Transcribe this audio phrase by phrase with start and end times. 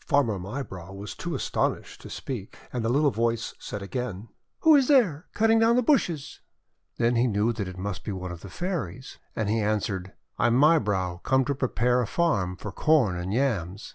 [0.00, 4.28] Farmer Mybrow was too astonished to speak, and the little voice said again:
[4.60, 6.40] 'Who is there, cutting down the bushes?'
[6.98, 10.48] Then he knew that it must be one of the Fairies, and he answered:— 'I
[10.48, 13.94] am Mybrow come to prepare a farm for Corn and Yams."